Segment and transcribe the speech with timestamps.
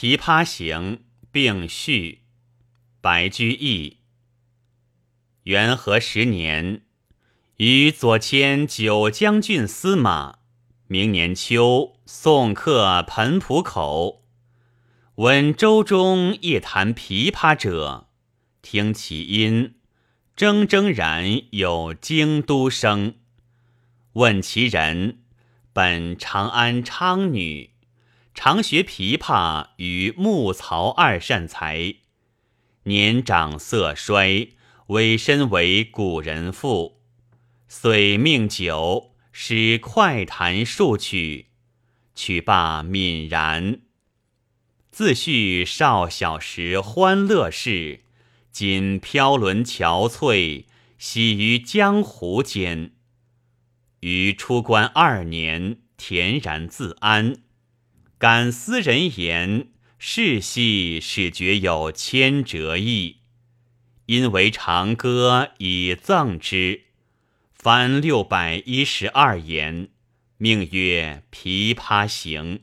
[0.00, 0.96] 琵琶行》
[1.32, 2.20] 并序，
[3.00, 3.96] 白居易。
[5.42, 6.82] 元和十年，
[7.56, 10.38] 与左迁九江郡司马。
[10.86, 14.22] 明年秋，送客湓浦口，
[15.16, 18.06] 闻舟中夜弹琵琶者，
[18.62, 19.74] 听其音，
[20.36, 23.16] 铮铮然有京都声。
[24.12, 25.18] 问其人，
[25.72, 27.72] 本长安昌女，
[28.40, 31.96] 常学琵琶与木曹二善才。
[32.84, 34.50] 年长色衰，
[34.86, 37.00] 委身为古人妇，
[37.66, 39.10] 遂命酒。
[39.32, 41.46] 使快弹数曲，
[42.14, 43.80] 曲罢泯然。
[44.92, 48.04] 自叙少小时欢乐事，
[48.52, 52.92] 今飘沦憔悴，喜于江湖间。
[54.00, 57.42] 于出关二年，恬然自安。
[58.18, 63.18] 感思人言，世系始觉有千折意，
[64.06, 66.86] 因为长歌以赠之。
[67.52, 69.90] 凡六百一十二言，
[70.36, 71.22] 命曰
[71.72, 72.58] 《琵琶行》。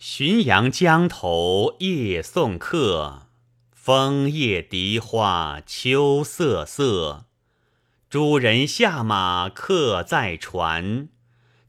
[0.00, 3.28] 浔阳江头夜送客，
[3.72, 7.26] 枫叶荻花秋瑟瑟。
[8.08, 11.08] 主人下马客在船，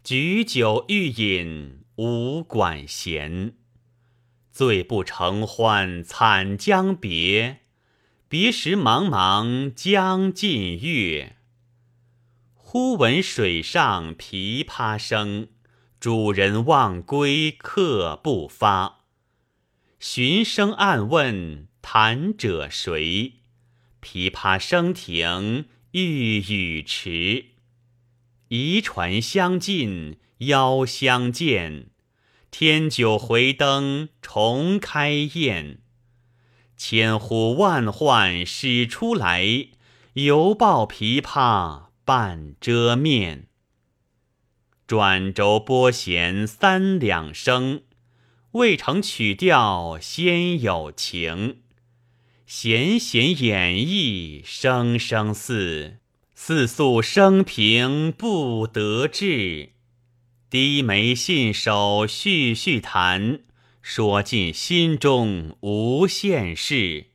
[0.03, 3.55] 举酒欲饮无管弦。
[4.51, 7.61] 醉不成欢惨将别。
[8.27, 11.35] 别时茫茫江浸月，
[12.53, 15.49] 忽闻水上琵琶声。
[15.99, 19.01] 主人忘归客不发，
[19.99, 23.33] 寻声暗问弹者谁？
[24.01, 27.47] 琵琶声停欲语迟。
[28.47, 31.91] 移船相近邀相见，
[32.49, 35.79] 添酒回灯重开宴。
[36.75, 39.67] 千呼万唤始出来，
[40.13, 43.49] 犹抱琵琶半遮面。
[44.87, 47.83] 转轴拨弦三两声，
[48.53, 51.61] 未成曲调先有情。
[52.47, 55.99] 弦弦掩抑声声似，
[56.33, 59.73] 似诉生平不得志。
[60.51, 63.39] 低眉信手续续弹。
[63.81, 67.05] 说尽心中无限事，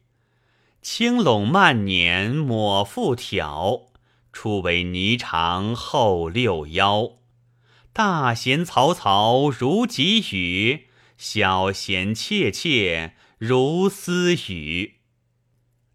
[0.80, 3.88] 轻拢慢捻抹复挑，
[4.32, 7.10] 初为霓裳后六幺。
[7.92, 10.86] 大弦嘈嘈如急雨，
[11.18, 14.94] 小弦切切如私语。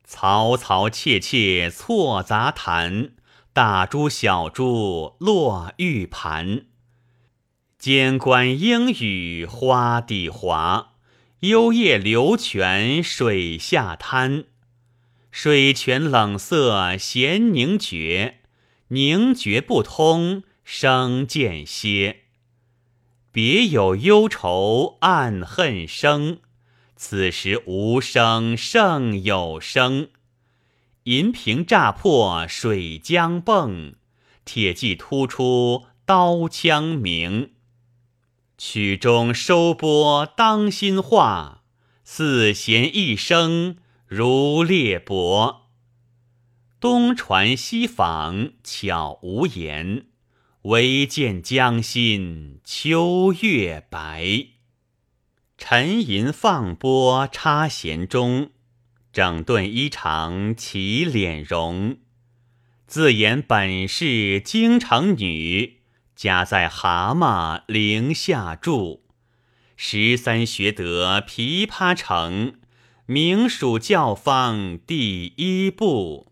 [0.08, 3.14] 嘈嘈切切错杂弹，
[3.52, 6.68] 大珠小珠落玉盘。
[7.82, 10.92] 间关莺语花底滑，
[11.40, 14.44] 幽咽流泉水下滩。
[15.32, 18.42] 水泉冷涩弦凝绝，
[18.90, 22.26] 凝绝不通声渐歇。
[23.32, 26.38] 别有忧愁暗恨生，
[26.96, 30.10] 此时无声胜有声。
[31.06, 33.96] 银瓶乍破水浆迸，
[34.46, 37.54] 铁骑突出刀枪鸣。
[38.64, 41.64] 曲终收拨当心画，
[42.04, 45.62] 四弦一声如裂帛。
[46.80, 50.06] 东传西访巧无言，
[50.62, 54.46] 唯见江心秋月白。
[55.58, 58.52] 沉吟放拨插弦中，
[59.12, 61.98] 整顿衣裳起敛容。
[62.86, 65.81] 自言本是京城女。
[66.22, 69.02] 家在蛤蟆陵下住，
[69.76, 72.60] 十三学得琵琶成，
[73.08, 76.32] 名属教坊第一部。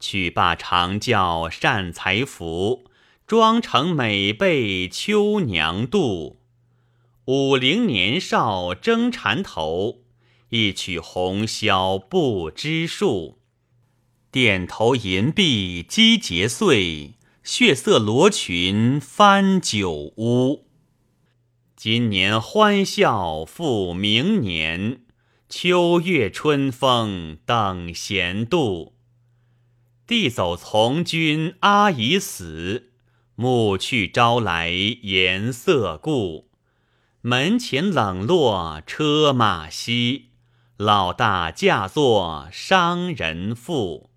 [0.00, 2.86] 曲罢长教善才服，
[3.26, 6.36] 妆成美被秋娘妒。
[7.26, 10.04] 五陵年少争缠头，
[10.48, 13.42] 一曲红绡不知数。
[14.32, 17.16] 钿头银篦击节碎。
[17.44, 20.68] 血色罗裙翻酒污，
[21.74, 25.00] 今年欢笑复明年。
[25.48, 28.94] 秋月春风等闲度。
[30.06, 32.92] 弟走从军阿姨死，
[33.34, 36.48] 暮去朝来颜色故。
[37.22, 40.30] 门前冷落车马稀，
[40.76, 44.11] 老大嫁作商人妇。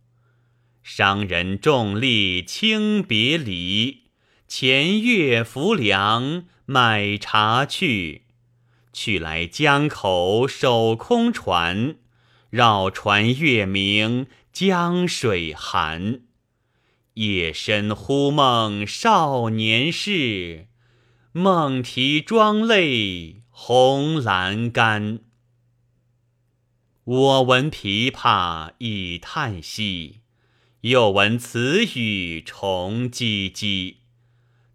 [0.87, 4.03] 商人重利轻别离，
[4.47, 8.25] 前月浮梁买茶去。
[8.93, 11.95] 去来江口守空船，
[12.51, 16.21] 绕船月明，江水寒。
[17.15, 20.67] 夜深忽梦少年事，
[21.31, 25.21] 梦啼妆泪红阑干。
[27.05, 30.19] 我闻琵琶已叹息，
[30.85, 33.95] 又闻此语重唧唧。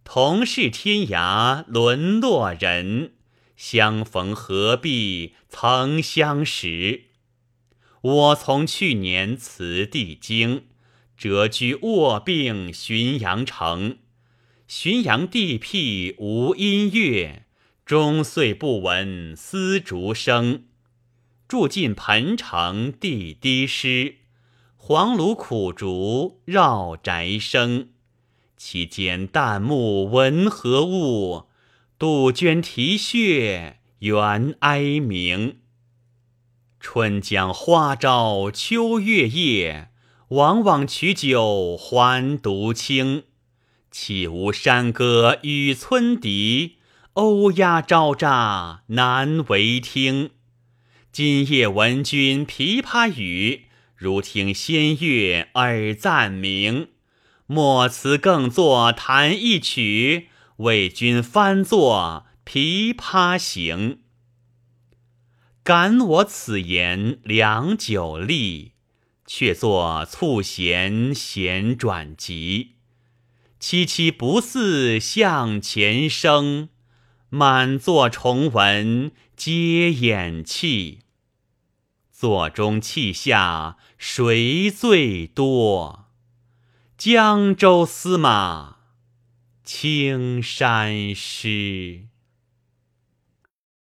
[0.02, 3.12] 同是天涯沦落人，
[3.56, 7.04] 相逢何必曾相识。
[8.00, 10.64] 我从去年辞帝京，
[11.16, 13.98] 谪居卧病浔阳城。
[14.68, 17.44] 浔阳地僻无音乐，
[17.86, 20.64] 终岁不闻丝竹声。
[21.46, 24.16] 住近彭城地低湿，
[24.82, 27.90] 黄芦苦竹绕宅生。
[28.56, 31.44] 其间旦暮闻何物？
[31.98, 35.58] 杜鹃啼血猿哀鸣。
[36.80, 39.90] 春江花朝秋月夜，
[40.28, 43.24] 往往取酒还独倾。
[43.90, 46.78] 岂无山歌与村笛，
[47.12, 50.30] 欧鸦昭喳难为听。
[51.12, 53.66] 今夜闻君琵琶语，
[54.00, 56.88] 如听仙乐耳暂明。
[57.46, 63.76] 莫辞更作弹一曲，为君翻作《琵琶行》。
[65.62, 68.72] 感我此言良久立，
[69.26, 72.76] 却作促弦弦转急。
[73.60, 76.70] 凄凄不似向前声，
[77.28, 81.00] 满座重闻皆掩泣。
[82.20, 86.10] 座中泣下谁最多？
[86.98, 88.76] 江州司马
[89.64, 92.09] 青衫湿。